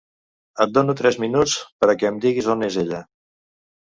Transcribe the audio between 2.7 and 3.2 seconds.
és ella.